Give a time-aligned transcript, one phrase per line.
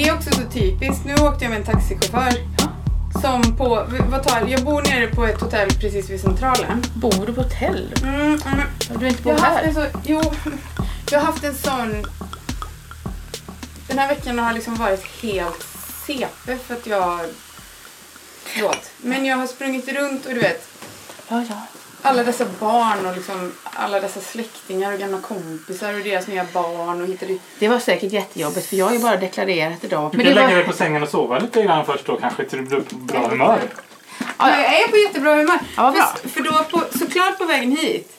[0.00, 1.04] det är också så typiskt.
[1.04, 2.32] Nu åkte jag med en taxichaufför.
[3.22, 4.64] Som på, vad tar jag?
[4.64, 6.82] bor nere på ett hotell precis vid Centralen.
[6.94, 7.94] Bor du på hotell?
[8.02, 8.40] Mm, mm.
[8.98, 9.90] Du inte Jag på har haft en här?
[9.92, 10.22] så, jo,
[11.10, 12.06] jag har haft en sån...
[13.88, 15.66] Den här veckan har liksom varit helt
[16.06, 17.20] CP för att jag...
[18.44, 18.90] Förlåt.
[18.96, 20.68] Men jag har sprungit runt och du vet,
[21.28, 21.79] Ja, ja.
[22.02, 27.00] Alla dessa barn och liksom alla dessa släktingar och gamla kompisar och deras nya barn
[27.02, 27.42] och hit och dit.
[27.58, 30.10] Det var säkert jättejobbigt för jag har ju bara deklarerat idag.
[30.10, 32.44] Du Men kan det lägga dig på sängen och sova lite grann först då kanske
[32.44, 33.60] till du blir på bra humör.
[34.38, 35.58] Ja, jag är på jättebra humör.
[35.76, 36.14] Ja, bra.
[36.22, 38.12] För, för då på, såklart på vägen hit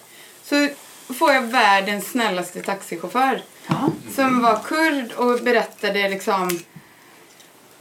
[0.44, 0.68] så
[1.14, 3.42] får jag världens snällaste taxichaufför.
[3.68, 3.90] Ja.
[4.16, 6.60] Som var kurd och berättade liksom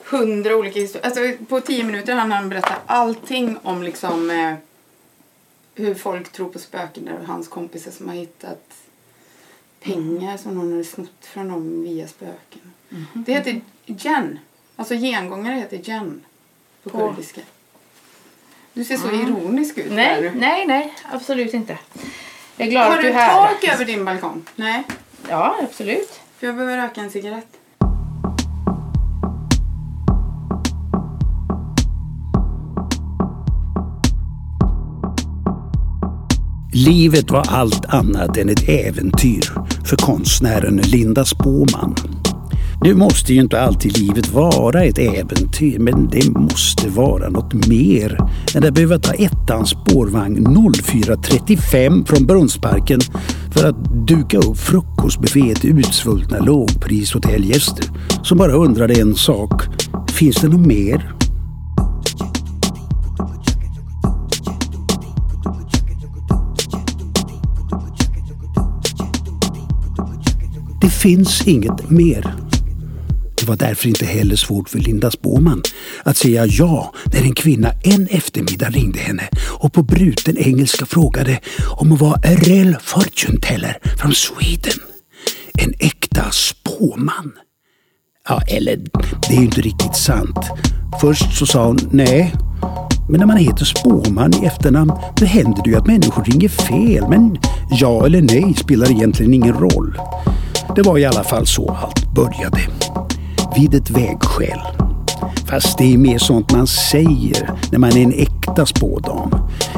[0.04, 1.06] hundra olika historier.
[1.06, 4.54] Alltså på tio minuter hann han berätta allting om liksom eh,
[5.74, 8.72] hur folk tror på spöken där och hans kompisar som har hittat
[9.80, 12.72] pengar som någon hade snott från dem via spöken.
[12.88, 13.06] Mhm.
[13.26, 14.38] Det heter Jen.
[14.76, 16.24] Alltså gengångare heter Jen
[16.82, 17.40] på, På- kurdiska.
[18.72, 19.88] Du ser så ironisk ut.
[19.88, 20.32] där Nej, nu.
[20.34, 20.94] nej, nej.
[21.12, 21.78] Absolut inte.
[22.56, 23.48] Jag är glad Har att du du är här.
[23.48, 24.42] tak över din balkong?
[24.56, 24.82] Nej,
[25.28, 26.20] Ja, absolut.
[26.38, 27.59] för jag behöver röka en cigarett.
[36.86, 39.52] Livet var allt annat än ett äventyr
[39.84, 41.94] för konstnären Linda Spåman.
[42.84, 48.18] Nu måste ju inte alltid livet vara ett äventyr, men det måste vara något mer
[48.54, 53.00] än att behöva ta ettans spårvagn 04.35 från Brunnsparken
[53.54, 57.84] för att duka upp frukostbuffé till utsvultna lågprishotellgäster
[58.22, 59.62] som bara undrade en sak.
[60.10, 61.19] Finns det något mer?
[70.90, 72.34] Det finns inget mer.
[73.36, 75.62] Det var därför inte heller svårt för Linda Spåman
[76.02, 79.28] att säga ja när en kvinna en eftermiddag ringde henne
[79.58, 81.40] och på bruten engelska frågade
[81.76, 84.78] om hon var a real fortune teller från Sweden.
[85.58, 87.32] En äkta spåman.
[88.28, 88.76] Ja, eller
[89.28, 90.38] det är ju inte riktigt sant.
[91.00, 92.34] Först så sa hon nej.
[93.08, 97.08] Men när man heter Spåman i efternamn då händer det ju att människor ringer fel.
[97.08, 97.38] Men
[97.70, 99.98] ja eller nej spelar egentligen ingen roll.
[100.80, 102.60] Det var i alla fall så allt började.
[103.56, 104.60] Vid ett vägskäl.
[105.46, 109.30] Fast det är mer sånt man säger när man är en äkta spådam.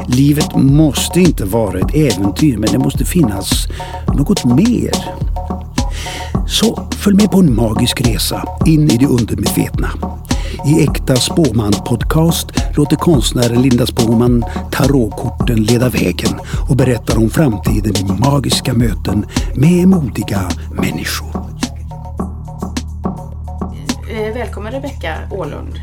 [0.07, 3.67] Livet måste inte vara ett äventyr men det måste finnas
[4.13, 4.91] något mer.
[6.47, 9.89] Så följ med på en magisk resa in i det undermedvetna.
[10.65, 12.47] I Äkta Spåman Podcast
[12.77, 19.25] låter konstnären Linda Spåman tarotkorten leda vägen och berättar om framtiden i magiska möten
[19.55, 21.29] med modiga människor.
[24.11, 25.79] Eh, välkommen Rebecka Ålund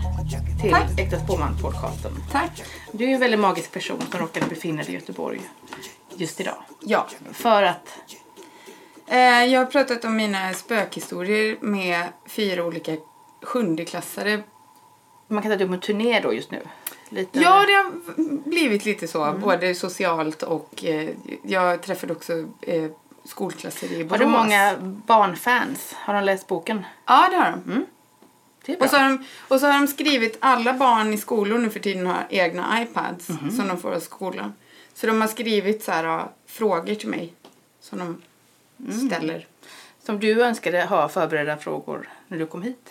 [0.60, 1.00] till Tack.
[1.00, 2.12] Äkta Spåman-podcasten.
[2.32, 2.62] Tack.
[2.92, 5.40] Du är ju en väldigt magisk person som råkade befinna dig i Göteborg
[6.16, 6.54] just idag.
[6.80, 7.06] Ja.
[7.32, 7.88] För att...
[9.10, 12.96] Eh, jag har pratat om mina spökhistorier med fyra olika
[13.42, 14.42] sjundeklassare.
[15.28, 16.62] Man kan säga att du är på turné då just nu.
[17.08, 17.40] Lite.
[17.40, 17.92] Ja, det har
[18.50, 19.34] blivit lite så.
[19.40, 21.10] Både socialt och eh,
[21.42, 22.32] jag träffade också
[22.62, 22.90] eh,
[23.24, 24.10] skolklasser i Borås.
[24.10, 24.76] Har du många
[25.06, 25.94] barnfans?
[25.96, 26.84] Har de läst boken?
[27.06, 27.86] Ja, det har de.
[28.66, 28.84] Det bra.
[28.84, 31.80] Och så, har de, och så har de skrivit, alla barn i skolor nu för
[31.80, 34.52] tiden har egna iPads som de får av skolan.
[34.94, 37.32] Så de har skrivit så här, frågor till mig
[37.80, 38.22] som de
[39.06, 39.46] ställer.
[40.06, 42.90] Som du önskade ha förberedda frågor när du kom hit.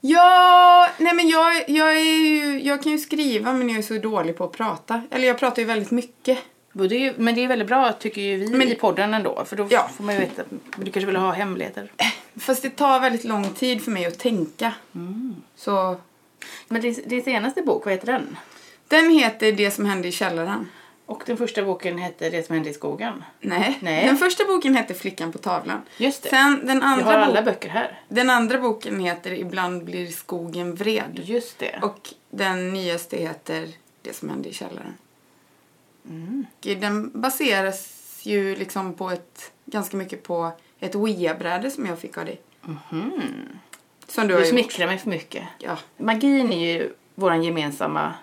[0.00, 4.36] Ja, nej men jag, jag, ju, jag kan ju skriva men jag är så dålig
[4.36, 5.02] på att prata.
[5.10, 6.38] Eller jag pratar ju väldigt mycket.
[6.72, 9.44] Det ju- men det är väldigt bra tycker ju vi Men- i podden ändå.
[9.44, 9.88] För då Ja.
[9.96, 10.42] får man ju veta.
[10.76, 11.92] Du kanske vill ha hemligheter.
[12.36, 14.72] Fast det tar väldigt lång tid för mig att tänka.
[15.56, 15.96] Så
[16.68, 18.36] Men din, din senaste bok, vad heter den?
[18.88, 20.68] den heter Det som hände i källaren.
[21.08, 23.24] Och den första boken heter Det som hände i skogen.
[23.40, 23.78] Nej.
[23.82, 24.06] Nej.
[24.06, 25.82] Den första boken hette Flickan på tavlan.
[25.96, 26.28] Just det.
[26.28, 28.00] Sen den Jag har andra, alla böcker här.
[28.08, 31.20] den andra boken heter Ibland blir skogen vred.
[31.24, 31.78] Just det.
[31.82, 33.68] Och den nyaste heter
[34.02, 34.94] Det som hände i källaren.
[36.04, 36.46] Mm.
[36.60, 42.24] Den baseras ju liksom på ett, ganska mycket på ett Wii-bräde som jag fick av
[42.24, 42.40] dig.
[44.08, 45.44] Som du Du smickrar mig för mycket.
[45.58, 45.78] Ja.
[45.96, 48.14] Magin är ju vår gemensamma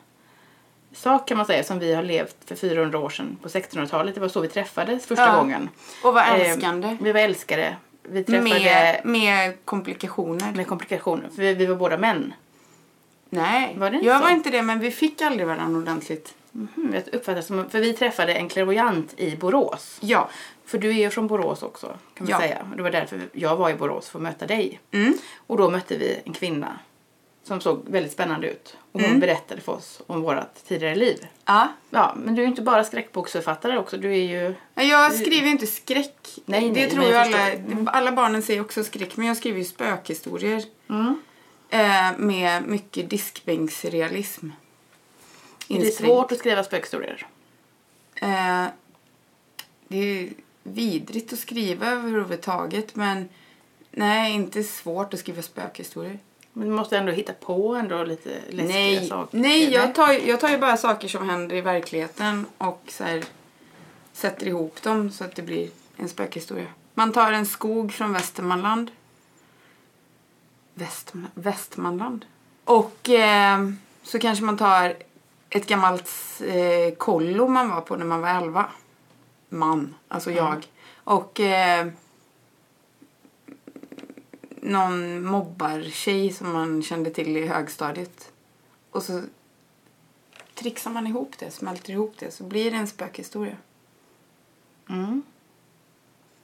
[0.96, 4.16] sak kan man säga som vi har levt för 400 år sedan på 1600-talet.
[4.16, 5.38] Det var så vi träffades första Ja.
[5.38, 5.70] gången.
[6.04, 6.98] Och var Eh, älskande.
[7.02, 7.76] Vi var älskare.
[8.04, 10.64] Vi träffade med, med, med komplikationer.
[10.64, 11.30] komplikationer.
[11.36, 12.34] För vi, vi var båda män.
[13.30, 14.24] Nej, Var det inte jag så?
[14.24, 16.34] var inte det men vi fick aldrig varandra ordentligt.
[16.52, 19.98] Mhm, jag uppfattar som, för vi träffade en klärvoajant i Borås.
[20.02, 20.30] Ja.
[20.66, 22.40] För du är ju från Borås också kan man Ja.
[22.40, 22.58] säga.
[22.76, 24.80] Det var därför jag var i Borås för att möta dig.
[24.92, 25.14] Mm.
[25.48, 26.80] Och då mötte vi en kvinna
[27.48, 28.78] som såg väldigt spännande ut.
[28.92, 29.20] Och hon Mm.
[29.20, 31.28] berättade för oss om vårt tidigare liv.
[31.46, 31.68] Ja.
[31.90, 33.98] Ja, men du är ju inte bara skräckboksförfattare också.
[33.98, 34.54] Du är ju...
[34.88, 36.30] Jag skriver ju inte skräck.
[36.46, 37.52] Nej, det nej, tror men jag alla.
[37.52, 37.88] Mm.
[37.94, 39.18] alla barnen säger också skräck.
[39.18, 40.64] Men jag skriver ju spökhistorier.
[40.90, 41.22] Mm.
[41.70, 44.50] Eh, med mycket diskbänksrealism.
[45.70, 47.28] Är det svårt att skriva spökhistorier?
[48.16, 48.66] Eh,
[49.88, 50.30] det är
[50.64, 52.96] vidrigt att skriva överhuvudtaget.
[52.96, 53.30] Men
[53.92, 56.20] nej, inte svårt att skriva spökhistorier.
[56.58, 59.38] Men du måste ändå hitta på ändå lite läskiga Nej, saker.
[59.38, 63.24] nej jag, tar, jag tar ju bara saker som händer i verkligheten och så här,
[64.14, 66.68] sätter ihop dem så att det blir en spökhistoria.
[66.94, 68.92] Man tar en skog från Västmanland.
[70.74, 72.26] Västma, Västmanland.
[72.64, 73.70] Och eh,
[74.04, 74.96] så kanske man tar
[75.50, 76.12] ett gammalt
[76.48, 78.66] eh, kollo man var på när man var 11.
[79.50, 80.68] Man, alltså jag.
[81.04, 81.88] Och eh,
[84.66, 88.32] någon mobbartjej som man kände till i högstadiet.
[88.92, 89.22] Och så
[90.54, 93.58] trixar man ihop det, smälter ihop det, så blir det en spökhistoria.
[94.90, 95.22] Mm.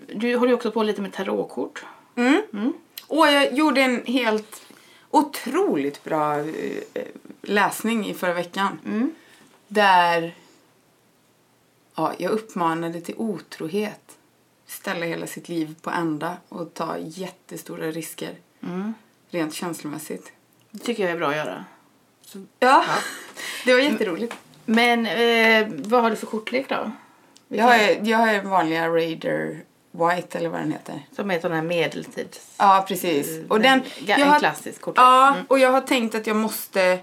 [0.07, 1.85] Du håller ju också på lite med tarotkort.
[2.15, 2.41] Mm.
[2.53, 2.73] Mm.
[3.07, 4.61] Och jag gjorde en helt
[5.09, 7.05] otroligt bra eh,
[7.41, 8.79] läsning i förra veckan.
[8.85, 9.15] Mm.
[9.67, 10.35] Där
[11.95, 14.17] ja, jag uppmanade till otrohet.
[14.71, 18.35] Ställa hela sitt liv på ända och ta jättestora risker.
[18.63, 18.93] Mm.
[19.29, 20.31] Rent känslomässigt.
[20.71, 21.65] Det tycker jag är bra att göra.
[22.59, 22.85] Ja,
[23.65, 24.35] det var jätteroligt.
[24.65, 26.91] Men eh, vad har du för kortlek då?
[27.47, 27.77] Jag har,
[28.07, 31.01] jag har vanliga Raider White eller vad den heter.
[31.15, 32.47] Som är sån här medeltids...
[32.57, 33.49] Ja, precis.
[33.49, 35.01] Och den, jag en har, klassisk kortlek.
[35.03, 35.45] ja, Mm.
[35.49, 36.99] och jag har tänkt att jag måste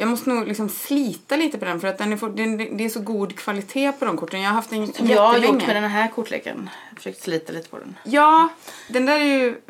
[0.00, 2.88] jag måste nog liksom slita lite på den för att den är, den, det är
[2.88, 4.40] så god kvalitet på de korten.
[4.40, 6.70] Jag har haft den jag har gjort med den här kortleken.
[6.96, 7.96] Försökt slita lite på den.
[8.04, 8.48] Ja,
[8.88, 9.60] den där är ju...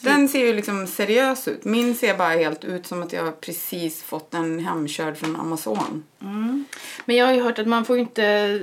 [0.00, 1.64] Den ser ju liksom seriös ut.
[1.64, 6.04] Min ser bara helt ut som att jag precis fått den hemkörd från Amazon.
[7.04, 8.60] Men jag har ju hört att man får inte...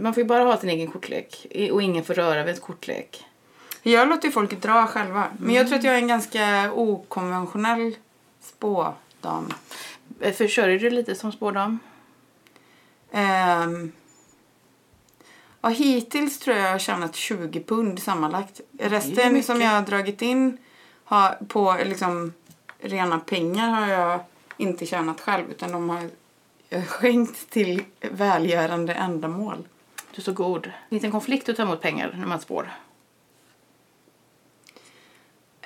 [0.00, 1.46] Man får ju bara ha sin egen kortlek.
[1.72, 3.24] Och ingen får röra vid ens kortlek.
[3.82, 5.26] Jag låter ju folk dra själva.
[5.38, 7.96] Men jag tror att jag är en ganska okonventionell
[8.42, 9.52] spådam.
[10.22, 11.78] Eh, Försörjer du lite som spådam?
[13.10, 13.92] Ehm,
[15.60, 18.60] ja, hittills tror jag jag har tjänat 20 pund sammanlagt.
[18.78, 20.58] Resten som jag har dragit in
[21.04, 22.32] har, på liksom,
[22.78, 24.20] rena pengar har jag
[24.56, 26.10] inte tjänat själv utan de har
[26.68, 29.68] jag skänkt till välgörande ändamål.
[30.14, 30.72] Du är så god.
[30.90, 32.72] Finns det en konflikt att ta emot pengar när man spår?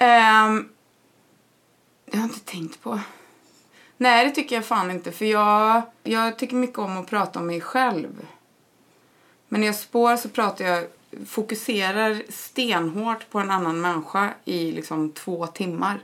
[0.00, 0.68] Um,
[2.04, 3.00] jag har inte tänkt på.
[3.96, 5.12] Nej, det tycker jag fan inte.
[5.12, 8.26] För jag, jag tycker mycket om att prata om mig själv.
[9.48, 10.86] Men när jag spår så pratar jag,
[11.26, 16.00] fokuserar stenhårt på en annan människa i liksom två timmar.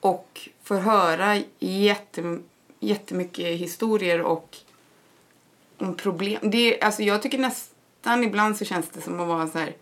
[0.00, 2.38] Och får höra jätte,
[2.80, 4.56] jättemycket historier och
[5.78, 6.50] om problem.
[6.50, 9.76] Det, alltså jag tycker nästan ibland så känns det som att vara så här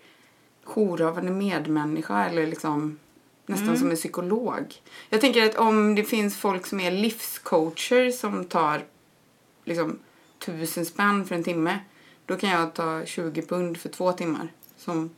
[0.64, 2.98] jourhavande medmänniska eller liksom
[3.46, 4.74] nästan som en psykolog.
[5.08, 8.84] Jag tänker att om det finns folk som är livscoacher som tar
[9.64, 9.98] liksom
[10.38, 11.78] tusen spänn för en timme
[12.26, 14.48] då kan jag ta 20 pund för två timmar.
[14.76, 15.10] Som,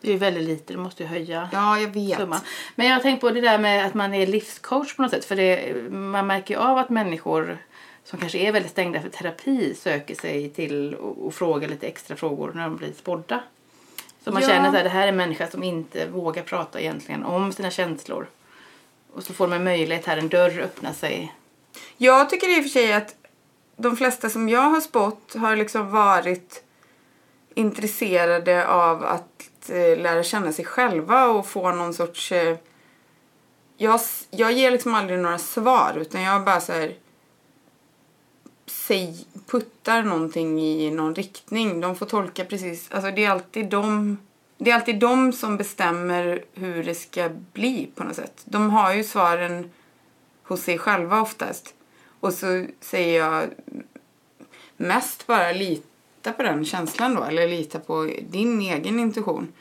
[0.00, 2.18] Det är väldigt lite, du måste ju höja ja, jag vet.
[2.18, 2.40] summan.
[2.74, 5.24] Men jag har tänkt på det där med att man är livscoach på något sätt.
[5.24, 7.58] För det, man märker ju av att människor
[8.04, 12.16] som kanske är väldigt stängda för terapi söker sig till och, och frågar lite extra
[12.16, 13.42] frågor när de blir spådda.
[14.24, 14.48] Så man Ja.
[14.48, 18.26] känner att det här är en människa som inte vågar prata egentligen om sina känslor.
[19.14, 21.34] Och så får de en möjlighet här, en dörr öppnar sig.
[21.96, 23.14] Jag tycker i och för sig att
[23.76, 26.62] de flesta som jag har spått har liksom varit
[27.54, 32.32] intresserade av att eh, lära känna sig själva och få någon sorts...
[32.32, 32.56] Eh,
[33.76, 34.00] jag,
[34.30, 36.94] jag ger liksom aldrig några svar utan jag bara så här
[38.86, 41.80] säg, puttar någonting i någon riktning.
[41.80, 42.90] De får tolka precis...
[42.90, 44.18] Alltså det är alltid de...
[44.58, 48.42] Det är alltid de som bestämmer hur det ska bli på något sätt.
[48.44, 49.70] De har ju svaren
[50.42, 51.74] hos sig själva oftast.
[52.20, 53.50] Och så säger jag
[54.76, 57.24] mest bara lita på den känslan då.
[57.24, 59.52] Eller lita på din egen intuition.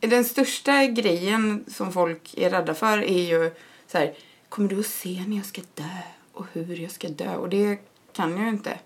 [0.00, 3.50] Den största grejen som folk är rädda för är ju
[3.86, 4.14] så här.
[4.48, 6.13] Kommer du att se när jag ska dö?
[6.34, 7.36] Och hur jag ska dö?
[7.36, 7.78] Och det
[8.12, 8.78] kan jag ju inte.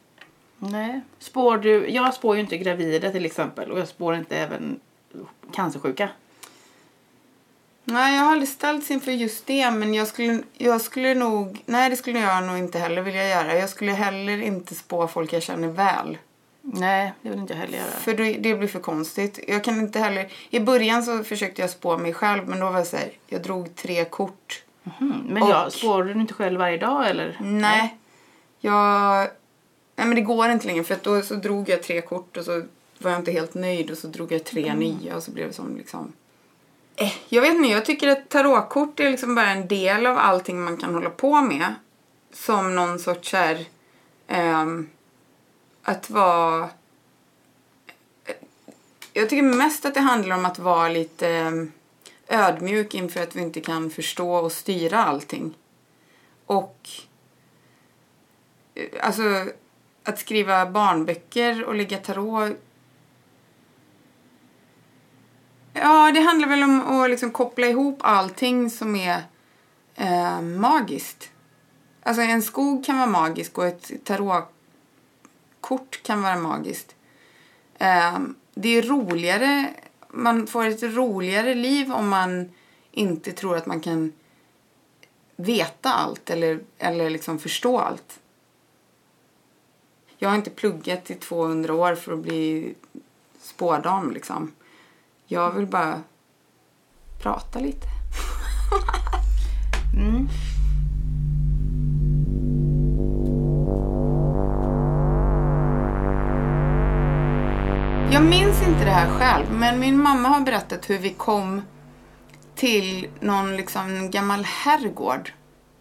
[0.58, 1.00] Nej.
[1.18, 4.80] Spår du, jag spår ju inte gravida till exempel och jag spår inte även
[5.52, 6.08] cancersjuka.
[7.84, 9.70] Nej, jag har aldrig ställts inför just det.
[9.70, 11.62] Men jag skulle, jag skulle nog...
[11.66, 13.58] Nej, det skulle jag nog inte heller vilja göra.
[13.58, 16.18] Jag skulle heller inte spå folk jag känner väl.
[16.60, 17.90] Nej, det vill inte jag heller göra.
[17.90, 19.40] För det, det blir för konstigt.
[19.48, 20.32] Jag kan inte heller...
[20.50, 22.48] I början så försökte jag spå mig själv.
[22.48, 24.62] Men då var det så här, jag drog tre kort.
[25.00, 25.22] Mm.
[25.28, 27.36] Men Och- jag, spår du inte själv varje dag eller?
[27.40, 27.96] Nej.
[28.60, 29.28] Jag...
[29.96, 30.84] Nej, men det går inte längre.
[30.84, 32.62] För att då så drog jag tre kort och så
[32.98, 33.90] var jag inte helt nöjd.
[33.90, 36.12] Och så drog jag tre nya och så blev det som liksom...
[36.96, 40.60] Eh, jag vet inte, jag tycker att tarotkort är liksom bara en del av allting
[40.64, 41.74] man kan hålla på med.
[42.32, 43.64] Som någon sorts här...
[44.26, 44.88] ehm,
[45.82, 46.62] att vara...
[48.24, 48.34] eh,
[49.12, 51.72] Jag tycker mest att det handlar om att vara lite ehm,
[52.28, 55.54] ödmjuk inför att vi inte kan förstå och styra allting.
[56.46, 56.88] Och
[58.74, 59.22] eh, alltså
[60.04, 62.56] att skriva barnböcker och lägga tarot.
[65.72, 69.22] Ja, det handlar väl om att liksom koppla ihop allting som är
[69.94, 71.30] eh, magiskt.
[72.02, 76.94] Alltså en skog kan vara magisk och ett tarotkort kan vara magiskt.
[77.78, 78.18] Eh,
[78.54, 79.68] det är roligare,
[80.08, 82.50] man får ett roligare liv om man
[82.90, 84.12] inte tror att man kan
[85.36, 88.20] veta allt eller, eller liksom förstå allt.
[90.18, 92.74] Jag har inte pluggat i 200 år för att bli
[93.40, 94.52] spådam liksom.
[95.26, 96.02] Jag vill bara
[97.22, 97.86] prata lite.
[99.96, 100.28] Mm.
[108.88, 111.62] Det här själv, men min mamma har berättat hur vi kom
[112.54, 115.32] till någon liksom gammal herrgård.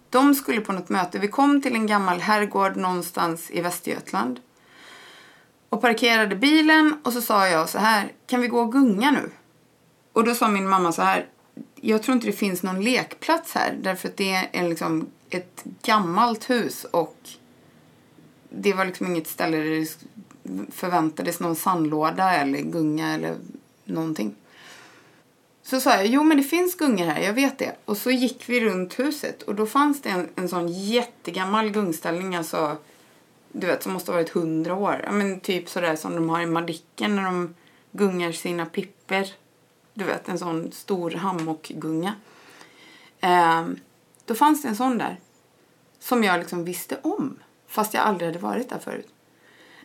[0.09, 1.19] De skulle på något möte.
[1.19, 4.39] Vi kom till en gammal herrgård någonstans i Västergötland.
[5.69, 9.31] Och parkerade bilen och så sa jag så här, kan vi gå och gunga nu?
[10.13, 11.25] Och då sa min mamma så här,
[11.75, 16.49] jag tror inte det finns någon lekplats här därför att det är liksom ett gammalt
[16.49, 17.17] hus och
[18.49, 19.87] det var liksom inget ställe där det
[20.71, 23.35] förväntades någon sandlåda eller gunga eller
[23.85, 24.35] någonting.
[25.63, 27.75] Så sa jag, jo men det finns gungor här, jag vet det.
[27.85, 32.35] Och så gick vi runt huset och då fanns det en, en sån jättegammal gungställning,
[32.35, 32.77] alltså
[33.51, 35.01] du vet som måste ha varit hundra år.
[35.03, 37.55] Ja men typ sådär som de har i Madicken när de
[37.91, 39.33] gungar sina pipper.
[39.93, 42.13] Du vet en sån stor hammockgunga.
[43.19, 43.79] Ehm,
[44.25, 45.19] då fanns det en sån där.
[45.99, 47.39] Som jag liksom visste om.
[47.67, 49.09] Fast jag aldrig hade varit där förut.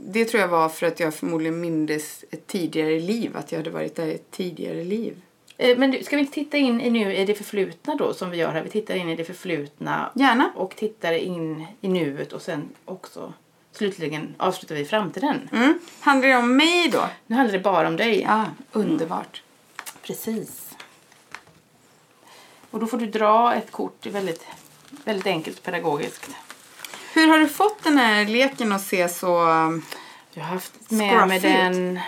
[0.05, 3.37] Det tror jag var för att jag förmodligen mindes ett tidigare liv.
[3.37, 5.21] Att jag hade varit där i ett tidigare liv.
[5.57, 8.31] Eh, Men du, ska vi inte titta in i nu i det förflutna då som
[8.31, 8.63] vi gör här?
[8.63, 10.53] Vi tittar in i det förflutna Gärna.
[10.57, 13.33] och tittar in i nuet och sen också
[13.73, 15.49] slutligen avslutar vi framtiden.
[15.53, 15.79] Mm.
[16.01, 17.09] Handlar det om mig då?
[17.27, 18.21] Nu handlar det bara om dig.
[18.23, 19.43] Ja, underbart.
[20.03, 20.75] Precis.
[22.71, 24.07] Och då får du dra ett kort.
[24.07, 24.47] Väldigt,
[25.05, 26.31] väldigt enkelt pedagogiskt.
[27.15, 29.51] Hur har du fått den här leken att se så...
[29.51, 29.83] um,
[30.35, 32.01] Jag har haft med mig den.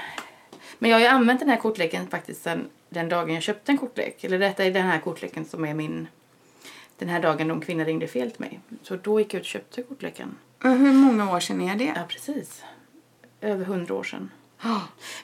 [0.78, 3.78] Men jag har ju använt den här kortleken faktiskt sedan den dagen jag köpte en
[3.78, 4.24] kortlek.
[4.24, 6.08] Eller detta är den här kortleken som är min...
[6.98, 8.60] Den här dagen de kvinnor ringde fel till mig.
[8.82, 10.36] Så då gick jag ut och köpte kortleken.
[10.62, 11.92] Hur många år sedan är det?
[11.96, 12.62] Ja, precis.
[13.40, 14.30] Över hundra år sedan.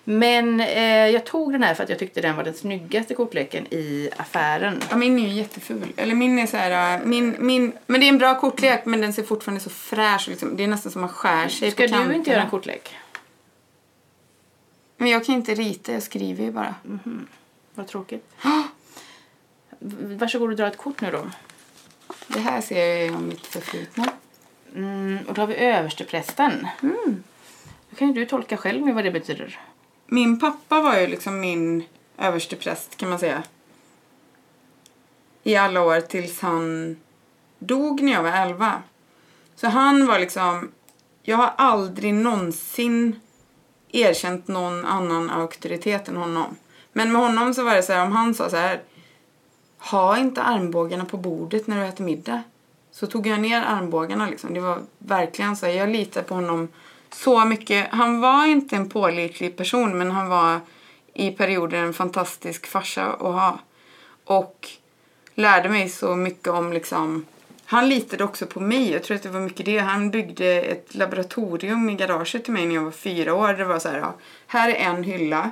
[0.05, 3.67] Men eh, jag tog den här för att jag tyckte den var den snyggaste kortleken
[3.71, 4.81] i affären.
[4.91, 5.93] Ja, min är ju jätteful.
[5.97, 7.01] Eller min är så här...
[7.01, 10.23] uh, Min, min, men det är en bra kortlek men den ser fortfarande så fräsch
[10.25, 12.15] och liksom, Det är nästan som man skär sig Ska på du kanterna.
[12.15, 12.95] inte göra en kortlek?
[14.97, 16.75] Men jag kan inte rita, jag skriver ju bara.
[17.75, 18.25] Vad tråkigt.
[19.79, 21.27] V- Varsågod och dra ett kort nu då.
[22.27, 24.05] Det här ser jag om mitt förflutna.
[24.77, 26.67] Mm, och då har vi översteprästen.
[26.83, 27.23] Mm.
[28.00, 29.61] Kan ju du tolka själv med vad det betyder.
[30.07, 31.85] Min pappa var ju liksom min
[32.19, 33.42] överste präst kan man säga.
[35.42, 36.97] I alla år tills han
[37.59, 38.83] dog när jag var 11.
[39.54, 40.73] Så han var liksom,
[41.23, 43.21] jag har aldrig någonsin
[43.92, 46.57] erkänt någon annan auktoritet än honom.
[46.92, 48.83] Men med honom så var det så här, om han sa så här,
[49.78, 52.42] ha inte armbågarna på bordet när du äter middag.
[52.90, 54.54] Så tog jag ner armbågarna liksom.
[54.54, 56.69] Det var verkligen så här, jag litar på honom
[57.14, 57.88] så mycket.
[57.90, 60.61] Han var inte en pålitlig person men han var
[61.14, 63.59] i perioder en fantastisk farsa att ha.
[64.25, 64.69] Och
[65.35, 67.26] lärde mig så mycket om liksom
[67.64, 68.93] han litade också på mig.
[68.93, 69.79] Jag tror att det var mycket det.
[69.79, 73.52] Han byggde ett laboratorium i garaget till mig när jag var fyra år.
[73.52, 74.14] Det var så här, ja,
[74.47, 75.50] här är en hylla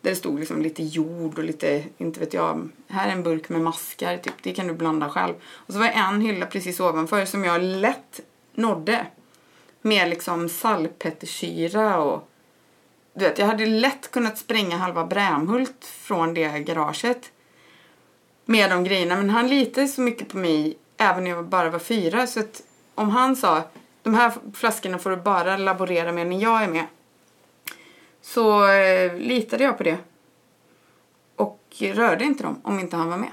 [0.00, 3.48] där det stod liksom lite jord och lite, inte vet jag, här är en burk
[3.48, 4.34] med maskar, typ.
[4.42, 5.34] det kan du blanda själv.
[5.44, 8.20] Och så var det en hylla precis ovanför som jag lätt
[8.54, 9.06] nådde.
[9.82, 12.28] Med liksom salpetersyra och
[13.14, 17.32] du vet, jag hade lätt kunnat spränga halva Brämhult från det garaget.
[18.44, 19.16] med de grejerna.
[19.16, 22.26] Men han litade så mycket på mig även när jag bara var fyra.
[22.26, 22.62] Så att
[22.94, 23.62] om han sa
[24.02, 26.86] de här flaskorna får du bara laborera med när jag är med.
[28.22, 29.98] Så eh, litade jag på det.
[31.36, 33.30] Och rörde inte dem om inte han var med.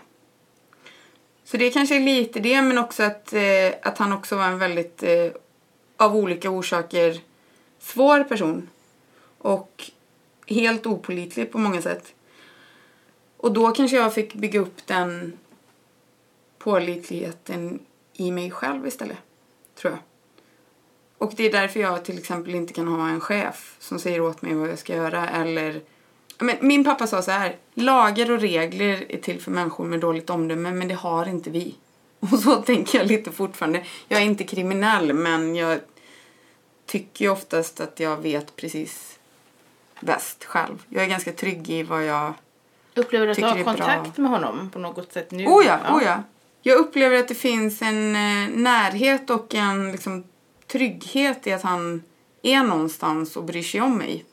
[1.44, 4.60] Så det kanske är lite det men också att, eh, att han också var en
[4.60, 5.32] väldigt eh,
[6.00, 7.22] av olika orsaker
[7.80, 8.70] svår person.
[9.38, 9.92] Och
[10.48, 12.14] helt opolitlig på många sätt.
[13.38, 15.38] Och då kanske jag fick bygga upp den
[16.58, 17.80] pålitligheten
[18.14, 19.18] i mig själv istället.
[19.76, 20.00] Tror jag.
[21.18, 24.42] Och det är därför jag till exempel inte kan ha en chef som säger åt
[24.42, 25.82] mig vad jag ska göra eller
[26.40, 30.30] men min pappa sa så här, lagar och regler är till för människor med dåligt
[30.30, 31.76] omdöme men det har inte vi.
[32.20, 33.86] Och så tänker jag lite fortfarande.
[34.08, 35.80] Jag är inte kriminell men jag
[36.86, 39.20] tycker ju oftast att jag vet precis
[40.00, 40.84] bäst själv.
[40.90, 42.34] Jag är ganska trygg i vad jag
[42.96, 45.46] Upplever du att du har kontakt med honom på något sätt nu?
[45.46, 46.24] Oh ja, oh ja.
[46.62, 50.24] Jag upplever att det finns en eh, närhet och en liksom,
[50.68, 52.04] trygghet i att han
[52.42, 54.26] är någonstans och bryr sig om mig.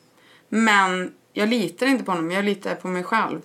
[0.49, 3.41] Men jag litar inte på honom, jag litar på mig själv.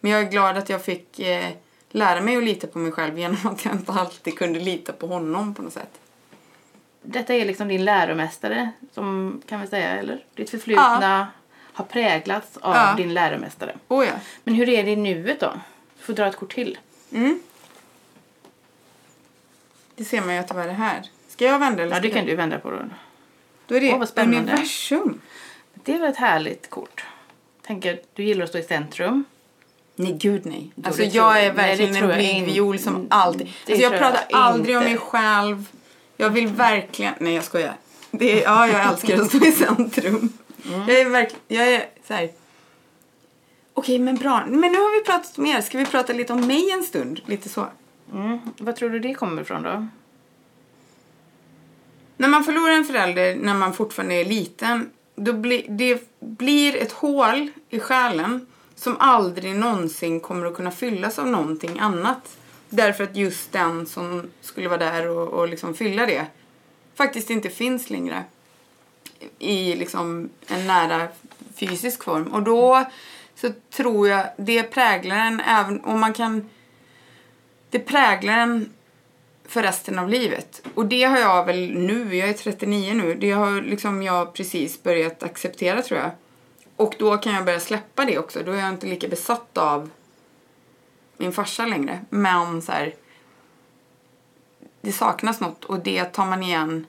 [0.00, 1.50] Men jag är glad att jag fick eh,
[1.94, 5.06] lära mig att lita på mig själv genom att jag inte alltid kunde lita på
[5.06, 6.00] honom på något sätt.
[7.02, 10.24] Detta är liksom din läromästare, som kan vi säga, eller?
[10.34, 11.28] Ditt förflutna
[11.72, 12.94] har präglats av Ja.
[12.96, 13.76] din läromästare.
[13.88, 14.12] Oh ja.
[14.44, 15.52] Men hur är det i nuet då?
[15.98, 16.78] Du får dra ett kort till.
[17.12, 17.40] Mm.
[19.94, 21.02] Det ser man ju att det var det här.
[21.28, 22.36] Ska jag vända eller Ja, det kan du?
[22.36, 22.78] vända på då.
[23.66, 24.38] Då är det spännande.
[24.52, 25.20] universum.
[25.74, 27.04] Det är väl ett härligt kort.
[27.62, 29.24] Tänker, du gillar att stå i centrum.
[29.96, 30.72] Nej, gud nej.
[30.84, 31.44] Alltså jag jag.
[31.44, 33.48] är verkligen en jag blyg in- viol som Mm, alltid.
[33.68, 35.66] Alltså jag pratar jag aldrig om mig själv.
[36.16, 37.14] Jag vill verkligen...
[37.20, 37.76] Nej, jag skojar.
[38.10, 40.32] Det är, ja, jag älskar att stå i centrum.
[40.68, 40.88] Mm.
[40.88, 41.42] Jag är verkligen...
[41.48, 42.30] Jag är så här...
[43.74, 44.44] Okej, men bra.
[44.46, 45.60] Men nu har vi pratat mer.
[45.60, 47.20] Ska vi prata lite om mig en stund?
[47.26, 47.66] Lite så.
[48.12, 48.38] Mm.
[48.58, 49.86] Vad tror du det kommer ifrån då?
[52.16, 56.92] När man förlorar en förälder när man fortfarande är liten, då blir det blir ett
[56.92, 62.36] hål i själen som aldrig någonsin kommer att kunna fyllas av någonting annat.
[62.68, 66.26] Därför att just den som skulle vara där och, och liksom fylla det
[66.94, 68.24] faktiskt inte finns längre
[69.38, 71.08] i liksom en nära
[71.54, 72.26] fysisk form.
[72.26, 72.84] Och då
[73.34, 76.50] så tror jag det präglar en även om man kan
[77.70, 78.72] det präglar en
[79.48, 80.62] för resten av livet.
[80.74, 84.82] Och det har jag väl nu, jag är 39 nu, det har liksom jag precis
[84.82, 86.10] börjat acceptera tror jag.
[86.76, 88.42] Och då kan jag börja släppa det också.
[88.42, 89.90] Då är jag inte lika besatt av
[91.16, 92.04] min farsa längre.
[92.10, 92.94] Men så här,
[94.80, 96.86] det saknas något och det tar man igen.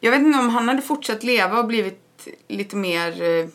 [0.00, 3.48] Jag vet inte om han hade fortsatt leva och blivit lite mer eh,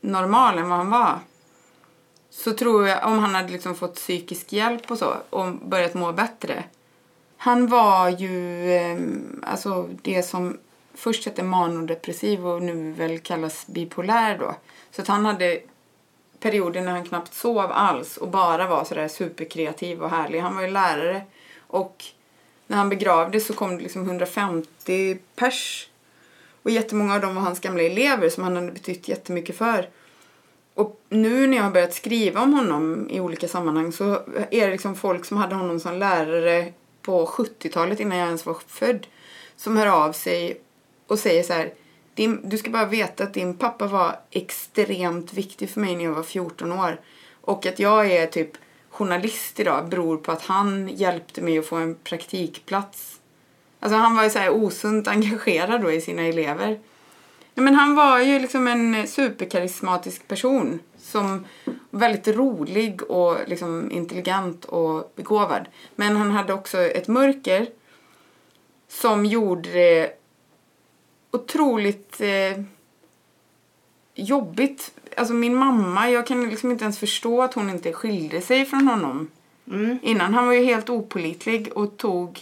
[0.00, 1.18] normal än vad han var.
[2.30, 6.12] Så tror jag, om han hade liksom fått psykisk hjälp och så och börjat må
[6.12, 6.64] bättre.
[7.36, 8.98] Han var ju eh,
[9.42, 10.58] alltså det som
[10.94, 14.54] först hette manodepressiv och nu väl kallas bipolär då.
[14.90, 15.60] Så att han hade
[16.40, 20.40] perioder när han knappt sov alls och bara var sådär superkreativ och härlig.
[20.40, 21.22] Han var ju lärare
[21.58, 22.04] och
[22.66, 25.88] när han begravdes så kom det liksom 150 pers.
[26.62, 29.88] Och jättemånga av dem var hans gamla elever som han hade betytt jättemycket för.
[30.74, 34.70] Och nu när jag har börjat skriva om honom i olika sammanhang så är det
[34.70, 39.06] liksom folk som hade honom som lärare på 70-talet innan jag ens var född
[39.56, 40.60] som hör av sig
[41.06, 41.72] och säger så här
[42.14, 46.12] din, du ska bara veta att din pappa var extremt viktig för mig när jag
[46.12, 47.00] var 14 år.
[47.40, 48.50] Och att jag är typ
[48.90, 53.20] journalist idag beror på att han hjälpte mig att få en praktikplats.
[53.80, 56.80] Alltså han var ju så här osunt engagerad då i sina elever.
[57.54, 61.44] Ja, men han var ju liksom en superkarismatisk person som
[61.90, 65.68] väldigt rolig och liksom intelligent och begåvad.
[65.94, 67.66] Men han hade också ett mörker
[68.88, 70.23] som gjorde det
[71.34, 72.62] otroligt eh,
[74.14, 74.92] jobbigt.
[75.16, 78.88] Alltså min mamma, jag kan liksom inte ens förstå att hon inte skilde sig från
[78.88, 79.30] honom
[79.70, 79.98] Mm.
[80.02, 80.34] innan.
[80.34, 82.40] Han var ju helt opolitlig och tog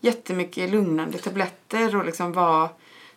[0.00, 2.68] jättemycket lugnande tabletter och liksom var...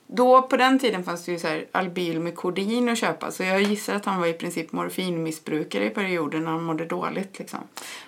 [0.07, 3.43] Då på den tiden fanns det ju så här Albyl med kodein att köpa så
[3.43, 7.59] jag gissar att han var i princip morfinmissbrukare i perioden när han mådde dåligt liksom.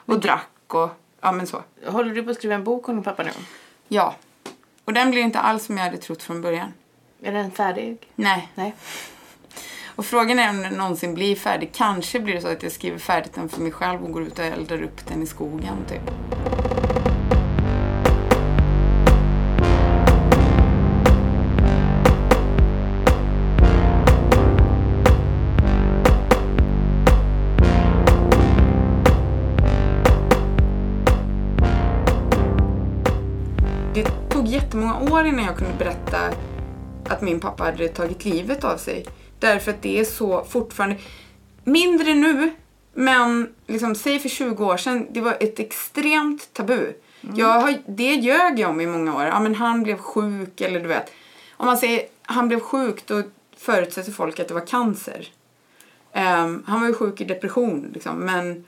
[0.06, 0.89] Och drack och
[1.21, 1.63] ja men så.
[1.86, 3.32] Håller du på att skriva en bok om din pappa nu?
[3.88, 4.15] Ja.
[4.86, 6.73] Och den blir inte alls som jag hade trott från början.
[7.21, 7.97] Är den färdig?
[8.15, 8.49] Nej.
[8.56, 8.75] Nej.
[9.95, 11.69] Och frågan är om den någonsin blir färdig.
[11.73, 14.39] Kanske blir det så att jag skriver färdigt den för mig själv och går ut
[14.39, 16.01] och eldar upp den i skogen, typ.
[33.93, 36.17] Det tog jättemånga år innan jag kunde berätta
[37.11, 39.05] att min pappa hade tagit livet av sig.
[39.39, 40.97] Därför att det är så fortfarande,
[41.63, 42.51] mindre nu,
[42.93, 46.93] men liksom, säg för 20 år sedan, det var ett extremt tabu.
[47.35, 49.23] Jag har, det ljög jag om i många år.
[49.23, 51.11] Ja, men han blev sjuk eller du vet.
[51.57, 53.23] Om man säger han blev sjuk då
[53.57, 55.27] förutsätter folk att det var cancer.
[56.13, 58.65] Ehm, han var ju sjuk i depression liksom, men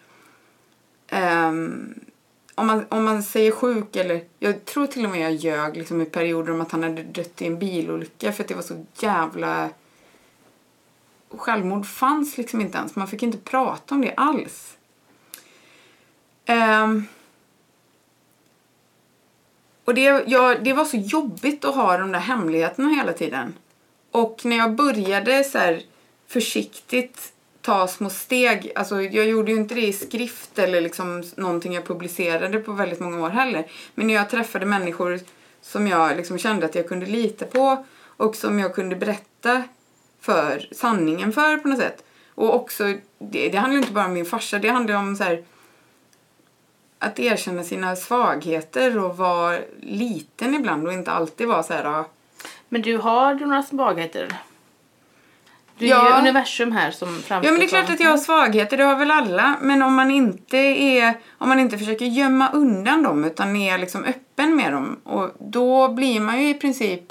[1.07, 1.93] ehm,
[2.59, 6.01] om, man, om man säger sjuk eller jag tror till och med jag ljög liksom,
[6.01, 8.85] i perioder om att han hade dött i en bilolycka för att det var så
[8.99, 9.69] jävla
[11.29, 12.95] självmord fanns liksom inte ens.
[12.95, 14.77] Man fick inte prata om det alls.
[16.47, 17.07] Um,
[19.85, 23.53] och det, jag, det var så jobbigt att ha de där hemligheterna hela tiden.
[24.11, 25.81] Och när jag började så här
[26.27, 31.73] försiktigt ta små steg, alltså jag gjorde ju inte det i skrift eller liksom någonting
[31.73, 33.67] jag publicerade på väldigt många år heller.
[33.95, 35.19] Men när jag träffade människor
[35.61, 39.63] som jag liksom kände att jag kunde lita på och som jag kunde berätta
[40.21, 42.03] för sanningen för på något sätt.
[42.35, 42.83] Och också,
[43.19, 45.43] det, det handlar inte bara om min farsa, det handlar om så här
[46.99, 52.05] att erkänna sina svagheter och vara liten ibland och inte alltid vara så här ja,
[52.69, 54.39] Men du har du några svagheter?
[55.79, 56.09] Du är Ja.
[56.09, 58.83] ju universum här som framstår Ja men det är klart att jag har svagheter, det
[58.83, 59.57] har väl alla.
[59.61, 64.03] Men om man inte är, om man inte försöker gömma undan dem utan är liksom
[64.03, 64.99] öppen med dem.
[65.03, 67.01] Och då blir man ju i princip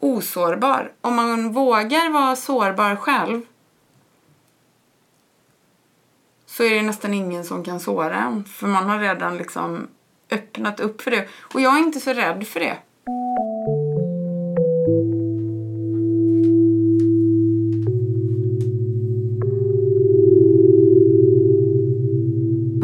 [0.00, 0.92] osårbar.
[1.00, 3.42] Om man vågar vara sårbar själv
[6.46, 8.44] så är det nästan ingen som kan såra en.
[8.44, 9.88] För man har redan liksom
[10.30, 11.28] öppnat upp för det.
[11.54, 12.76] Och jag är inte så rädd för det.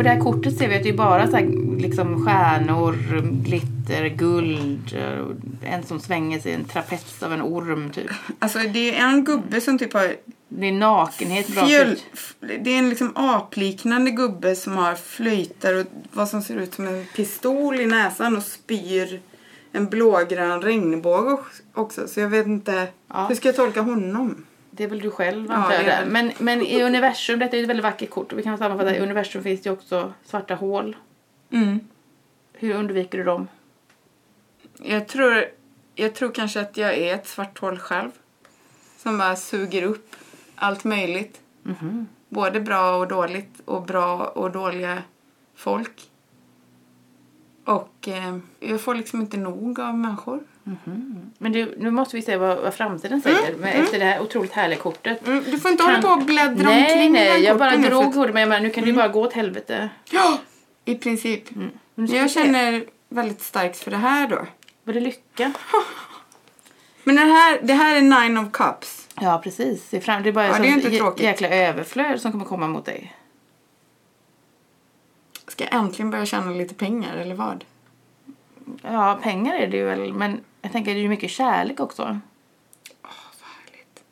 [0.06, 2.96] Det här kortet ser vi att det är bara så här, liksom stjärnor,
[3.44, 4.94] glitter, guld.
[4.96, 8.10] eh, En som svänger sig i en trapets av en orm typ.
[8.38, 10.12] Alltså det är en gubbe som typ har
[10.48, 11.96] Det är nakenhet Fjöl,
[12.40, 16.86] det är en liksom apliknande gubbe som har flöjtar och vad som ser ut som
[16.86, 19.20] en pistol i näsan och spyr
[19.72, 21.36] en blågrön regnbåge
[21.74, 22.08] också.
[22.08, 23.26] Så jag vet inte, Ja.
[23.28, 24.45] hur ska jag tolka honom?
[24.76, 25.80] Det är väl du själv Ja, antar jag.
[25.82, 26.00] är där.
[26.02, 28.32] väl- Men, men i universum, detta är ett väldigt vackert kort.
[28.32, 30.96] Och vi kan sammanfatta, i universum finns det ju också svarta hål.
[31.50, 31.80] Mm.
[32.52, 33.48] Hur undviker du dem?
[34.82, 35.44] Jag, tror,
[35.94, 38.10] jag tror kanske att jag är ett svart hål själv.
[38.98, 40.16] Som bara suger upp
[40.54, 41.40] allt möjligt.
[41.62, 42.06] Mhm.
[42.28, 45.02] Både bra och dåligt och bra och dåliga
[45.54, 46.10] folk.
[47.64, 50.40] Och eh, jag får liksom inte nog av människor.
[51.38, 54.52] Men du, nu måste vi se vad, vad framtiden säger med, efter det här otroligt
[54.52, 55.26] härliga kortet.
[55.26, 58.14] Mm, du får inte Kan- hålla på och bläddra Nej, omkring nej, jag bara drog
[58.14, 59.88] kortet men jag menar, nu kan det ju bara gå åt helvete.
[60.10, 60.38] Ja,
[60.84, 61.44] i princip.
[61.94, 64.46] Men ska vi Jag känner väldigt starkt för det här då.
[64.84, 65.52] Var det lycka?
[67.04, 69.08] Men det här, det här är Nine of Cups.
[69.20, 69.88] Ja, precis.
[69.90, 71.24] Det är, det bara Ja, det är inte jä- tråkigt.
[71.24, 73.16] jäkla överflöd som kommer komma mot dig.
[75.48, 77.64] Ska jag äntligen börja tjäna lite pengar eller vad?
[78.82, 82.02] Ja, pengar är det ju väl, men jag tänker det är ju mycket kärlek också.
[82.02, 84.02] Vad Härligt.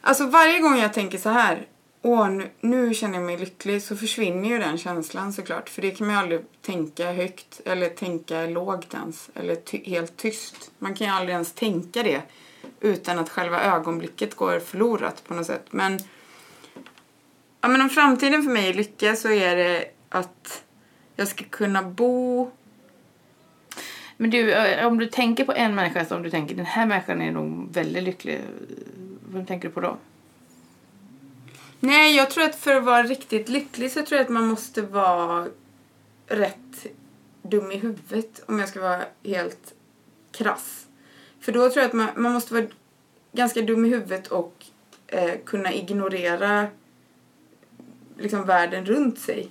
[0.00, 1.66] Alltså varje gång jag tänker så här,
[2.02, 5.68] åh nu, nu känner jag mig lycklig, så försvinner ju den känslan såklart.
[5.68, 9.30] För det kan man ju aldrig tänka högt eller tänka lågt ens.
[9.34, 10.70] Eller ty- helt tyst.
[10.78, 12.22] Man kan ju aldrig ens tänka det
[12.80, 15.66] utan att själva ögonblicket går förlorat på något sätt.
[15.70, 15.98] Men,
[17.60, 20.62] ja, men om framtiden för mig är lycka så är det att
[21.16, 22.50] jag ska kunna bo
[24.20, 27.22] men du, eh, om du tänker på en människa som du tänker, den här människan
[27.22, 28.40] är nog väldigt lycklig.
[29.32, 29.96] Vem tänker du på då?
[31.80, 34.82] Nej, jag tror att för att vara riktigt lycklig så tror jag att man måste
[34.82, 35.48] vara
[36.26, 36.86] rätt
[37.42, 39.74] dum i huvudet om jag ska vara helt
[40.32, 40.86] krass.
[41.40, 42.66] För då tror jag att man, man måste vara
[43.32, 44.64] ganska dum i huvudet och
[45.06, 46.66] eh, kunna ignorera
[48.18, 49.48] liksom världen runt sig.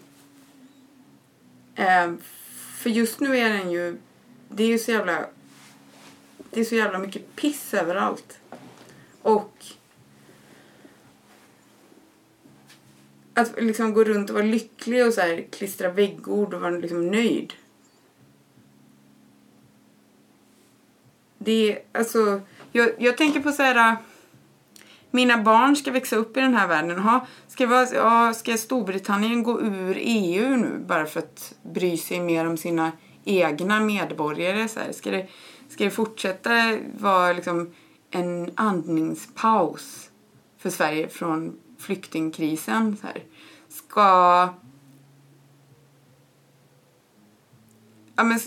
[1.76, 2.14] Eh,
[2.78, 3.98] för just nu är den ju,
[4.50, 5.26] det är ju så jävla,
[6.50, 8.40] det är så jävla mycket piss överallt.
[9.22, 9.66] Och
[13.34, 17.08] att liksom gå runt och vara lycklig och så här klistra väggord och vara liksom
[17.08, 17.54] nöjd.
[21.38, 23.98] Det är, alltså, jag, jag tänker på så här,
[25.12, 27.00] mina barn ska växa upp i den här världen.
[27.00, 32.20] Ha, ska, vara, ja, ska Storbritannien gå ur EU nu bara för att bry sig
[32.20, 32.92] mer om sina
[33.30, 34.68] egna medborgare?
[34.68, 34.92] Så här?
[34.92, 35.28] Ska, det,
[35.70, 37.74] ska det fortsätta vara liksom
[38.12, 40.10] en andningspaus
[40.58, 42.98] för Sverige från flyktingkrisen?
[43.02, 43.24] Så här?
[43.70, 44.50] Ska
[48.16, 48.40] Ja, men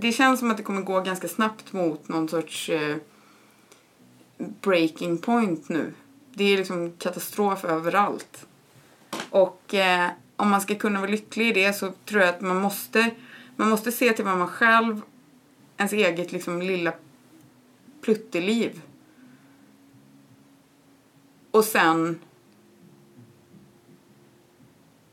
[0.00, 2.96] det känns som att det kommer gå ganska snabbt mot någon sorts eh,
[4.38, 5.92] breaking point nu.
[6.34, 8.46] Det är liksom katastrof överallt.
[9.30, 12.56] Och eh, om man ska kunna vara lycklig i det så tror jag att man
[12.56, 13.10] måste,
[13.58, 15.02] man måste se till vad man själv,
[15.76, 16.92] ens eget liksom lilla
[18.00, 18.82] plutteliv.
[21.50, 22.18] Och sen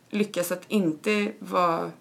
[0.09, 1.91] lyckas att inte vara,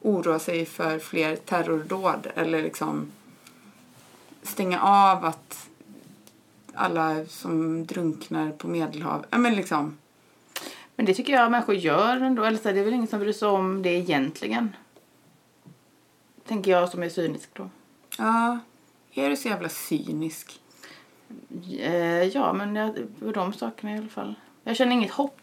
[0.00, 3.12] oroa sig för fler terrordåd eller liksom
[4.42, 5.68] stänga av att
[6.74, 9.28] alla som drunknar på medelhavet.
[9.30, 9.98] ja men liksom
[10.96, 12.44] Men det tycker jag människor gör ändå.
[12.44, 14.76] Eller så det är väl ingen som bryr sig om det egentligen.
[16.48, 17.70] Tänker jag som är cynisk då.
[18.18, 18.58] Ja,
[19.14, 20.60] är du så jävla cynisk?
[21.78, 24.34] Eh, ja, men jag, på de sakerna i alla fall.
[24.64, 25.40] Jag känner inget hopp.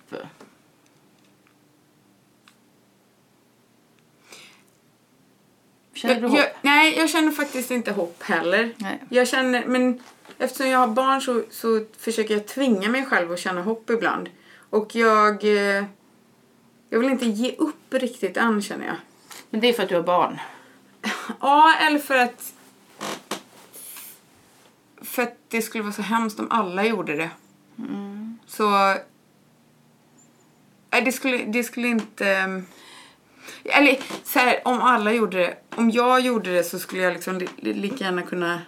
[5.93, 6.37] Känner du hopp?
[6.37, 8.73] jag, nej, jag känner faktiskt inte hopp heller.
[8.77, 9.03] Nej.
[9.09, 10.03] Jag känner, men
[10.37, 14.29] eftersom jag har barn så, så försöker jag tvinga mig själv att känna hopp ibland.
[14.69, 15.43] Och jag...
[15.43, 15.83] Eh,
[16.89, 18.95] jag vill inte ge upp riktigt än känner jag.
[19.49, 20.39] Men det är för att du har barn.
[21.41, 22.53] Ja, eller för att...
[25.01, 27.29] För att det skulle vara så hemskt om alla gjorde det.
[28.47, 28.69] Så...
[30.91, 32.63] Nej, det skulle, det skulle inte...
[33.63, 35.57] Eller så här, om alla gjorde det.
[35.75, 38.61] Om jag gjorde det så skulle jag liksom li, li, lika gärna kunna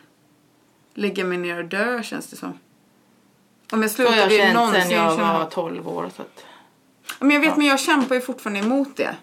[0.94, 2.50] lägga mig ner och dö känns det som.
[2.50, 2.58] Om
[3.70, 5.52] jag har jag slutade känt någonsin sen jag var hopp.
[5.52, 6.12] 12 år.
[6.16, 6.46] Så att...
[7.08, 9.16] Ja, Men jag vet, men jag kämpar ju fortfarande emot det.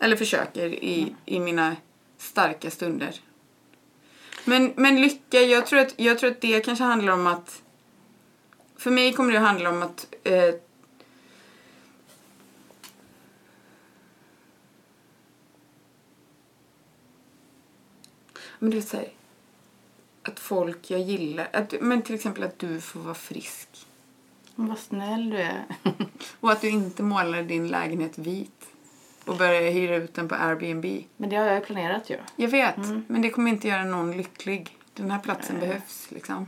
[0.00, 1.76] Eller försöker i, i mina
[2.24, 3.20] starka stunder.
[4.44, 7.62] Men, men lycka, jag tror, att, jag tror att det kanske handlar om att...
[8.76, 10.14] För mig kommer det att handla om att...
[10.24, 10.54] Eh,
[18.58, 19.08] men så här,
[20.22, 21.48] Att folk jag gillar...
[21.52, 23.68] Att, men till exempel att du får vara frisk.
[24.54, 25.64] Vad snäll du är.
[26.40, 28.63] Och att du inte målar din lägenhet vit
[29.24, 30.84] och börjar hyra ut den på Airbnb.
[31.16, 32.16] Men det har jag ju planerat ju.
[32.36, 34.78] Jag vet, men det kommer inte göra någon lycklig.
[34.94, 36.46] Den här platsen behövs liksom.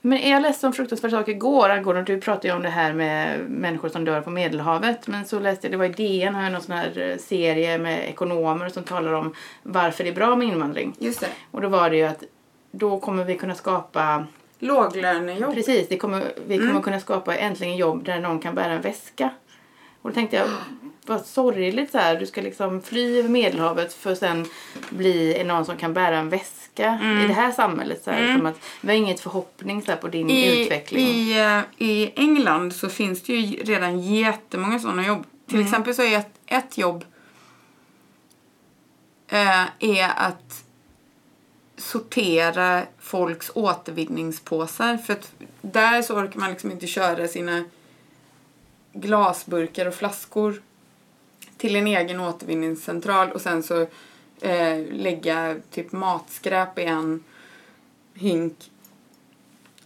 [0.00, 3.40] Men jag läste om fruktansvärda saker igår angående, du pratade ju om det här med
[3.50, 5.06] människor som dör på Medelhavet.
[5.06, 7.78] Men så läste jag, det var i DN, har jag någon sån här eh, serie
[7.78, 10.94] med ekonomer som talar om varför det är bra med invandring.
[10.98, 11.28] Just det.
[11.50, 12.22] Och då var det ju att
[12.70, 14.26] då kommer vi kunna skapa,
[14.58, 15.54] Låglönejobb.
[15.54, 19.30] precis, det kommer, vi kommer kunna skapa äntligen jobb där någon kan bära en väska.
[20.02, 20.48] Och då tänkte jag,
[21.06, 24.46] vad sorgligt så här, du ska liksom fly över Medelhavet för att sen
[24.90, 28.04] bli någon som kan bära en väska i det här samhället.
[28.04, 31.06] Så här, som att, vi har inget förhoppning så här, på din I, utveckling.
[31.06, 35.26] i, eh, I England så finns det ju redan jättemånga sådana jobb.
[35.48, 37.04] Till exempel så är ett, ett jobb
[39.28, 40.64] eh, är att
[41.76, 44.96] sortera folks återvinningspåsar.
[44.96, 47.64] För att där så orkar man liksom inte köra sina
[49.00, 50.62] glasburkar och flaskor
[51.56, 53.86] till en egen återvinningscentral och sen så
[54.40, 57.24] eh, lägga typ matskräp i en
[58.14, 58.70] hink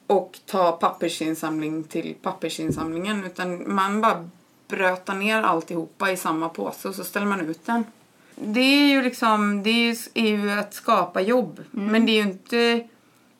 [0.07, 4.29] och ta pappersinsamling till pappersinsamlingen utan man bara
[4.69, 7.85] brötar ner alltihopa i samma påse och så ställer man ut den.
[8.35, 11.65] Det är ju liksom, det är ju, ju att skapa jobb.
[11.71, 12.89] Men det är ju inte,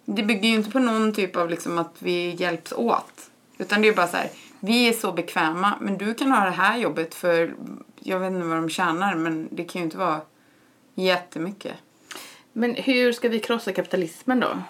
[0.05, 3.31] det bygger ju inte på någon typ av liksom att vi hjälps åt.
[3.59, 4.31] Utan det är bara så här,
[4.65, 7.55] vi är så bekväma men du kan ha det här jobbet för
[8.01, 10.21] jag vet inte vad de tjänar men det kan ju inte vara
[10.95, 11.75] jättemycket.
[12.53, 14.63] Men hur ska vi krossa kapitalismen då?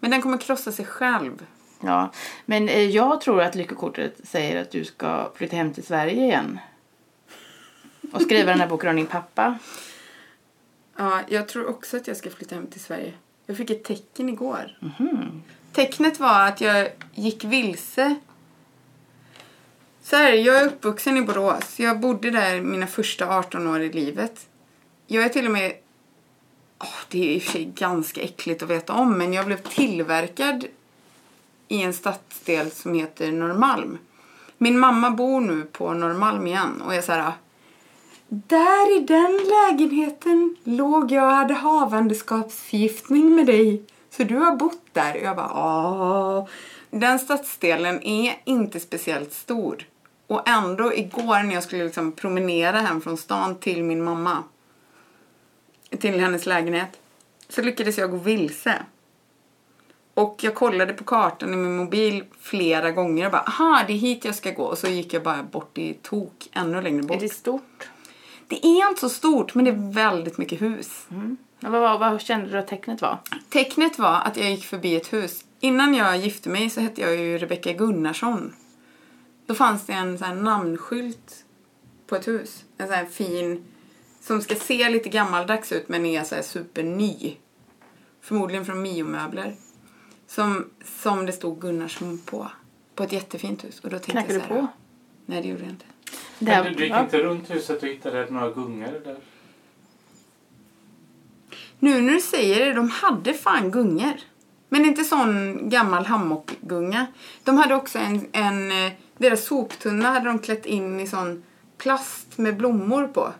[0.00, 1.46] Men den kommer krossa sig själv.
[1.80, 2.10] Ja,
[2.44, 6.58] men eh, jag tror att lyckokortet säger att du ska flytta hem till Sverige igen.
[8.12, 9.58] Och skriva den här boken om din pappa.
[10.96, 13.12] Ja, jag tror också att jag ska flytta hem till Sverige.
[13.46, 14.78] Jag fick ett tecken igår.
[15.72, 18.16] Tecknet var att jag gick vilse.
[20.02, 21.80] Så här, jag är uppvuxen i Borås.
[21.80, 24.46] Jag bodde där mina första 18 år i livet.
[25.06, 25.72] Jag är till och med...
[26.78, 29.56] Oh, det är i och för sig ganska äckligt att veta om, men jag blev
[29.56, 30.64] tillverkad
[31.68, 33.98] i en stadsdel som heter Norrmalm.
[34.58, 37.32] Min mamma bor nu på Norrmalm igen och jag så här...
[38.28, 43.82] Där i den lägenheten låg jag och hade havandeskapsförgiftning med dig.
[44.10, 45.14] Så du har bott där?
[45.14, 46.48] Och jag bara, ja.
[46.90, 49.86] Den stadsdelen är inte speciellt stor.
[50.26, 54.44] Och ändå igår när jag skulle liksom promenera hem från stan till min mamma.
[56.00, 57.00] Till hennes lägenhet.
[57.48, 58.82] Så lyckades jag gå vilse.
[60.14, 63.96] Och jag kollade på kartan i min mobil flera gånger och bara, aha, det är
[63.96, 64.62] hit jag ska gå.
[64.64, 67.16] Och så gick jag bara bort i tok, ännu längre bort.
[67.16, 67.88] Är det stort?
[68.48, 71.04] Det är inte så stort, men det är väldigt mycket hus.
[71.08, 73.18] Men Vad, vad, vad kände du att tecknet var?
[73.48, 75.44] Tecknet var att jag gick förbi ett hus.
[75.60, 78.54] Innan jag gifte mig så hette jag ju Rebecka Gunnarsson.
[79.46, 81.44] Då fanns det en sån här namnskylt
[82.06, 82.64] på ett hus.
[82.76, 83.64] En sån här fin,
[84.20, 87.36] som ska se lite gammaldags ut men är så här superny.
[88.20, 89.54] Förmodligen från Mio-möbler.
[90.26, 92.50] Som, som det stod Gunnarsson på.
[92.94, 93.80] På ett jättefint hus.
[93.80, 94.66] Och då tänkte Knackade jag du så här, på?
[95.26, 95.84] Nej det gjorde jag inte.
[96.38, 97.00] Men du, du gick ja.
[97.00, 99.16] inte runt huset och hittade några gungor där?
[101.78, 104.20] Nu när du säger det, de hade fan gungor.
[104.72, 107.06] Men inte sån gammal hammockgunga.
[107.44, 111.42] De hade också en, en eh, deras soptunna hade de klätt in i sån
[111.78, 113.32] plast med blommor på.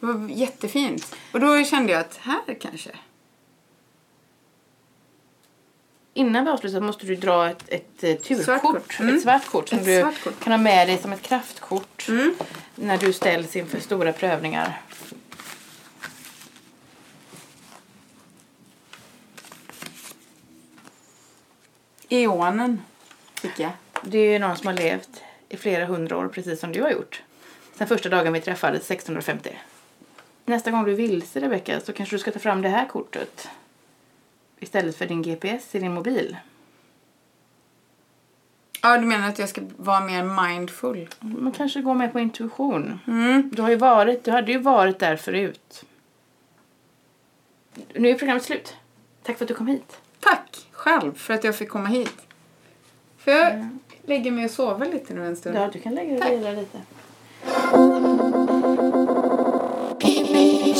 [0.00, 1.14] Det var jättefint.
[1.32, 2.90] Och då kände jag att här kanske.
[6.14, 8.44] Innan vi avslutar måste du dra ett, ett, eh, turkort.
[8.44, 9.00] Svart kort.
[9.00, 9.14] Mm.
[9.16, 10.40] Ett svart kort som Ett du svart kort.
[10.44, 12.34] kan ha med dig som ett kraftkort Mm.
[12.74, 14.80] när du ställs inför stora prövningar.
[22.12, 22.82] Eonen
[23.34, 23.70] fick jag.
[24.02, 26.90] Det är ju någon som har levt i flera hundra år precis som du har
[26.90, 27.22] gjort.
[27.74, 29.58] Sen första dagen vi träffades 1650.
[30.44, 33.48] Nästa gång du är vilse Rebecka så kanske du ska ta fram det här kortet.
[34.60, 36.36] Istället för din GPS i din mobil.
[38.82, 41.08] Ja, du menar att jag ska vara mer mindful?
[41.20, 43.00] Man kanske går med på intuition.
[43.06, 43.50] Mm.
[43.52, 45.84] Du, har ju varit, du hade ju varit där förut.
[47.94, 48.76] Nu är programmet slut.
[49.22, 50.00] Tack för att du kom hit.
[50.20, 52.16] Tack själv för att jag fick komma hit.
[53.18, 53.68] Får jag
[54.02, 55.56] lägga mig och sova lite nu en stund?
[55.56, 56.78] Ja, du kan lägga dig och vila lite.
[59.98, 60.74] Bli